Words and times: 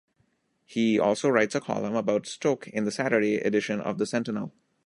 He 0.65 0.97
also 0.97 1.29
writes 1.29 1.53
a 1.53 1.61
column 1.61 1.93
about 1.93 2.25
Stoke 2.25 2.67
in 2.67 2.85
the 2.85 2.91
Saturday 2.91 3.35
edition 3.35 3.79
of 3.79 3.99
"The 3.99 4.07
Sentinel". 4.07 4.51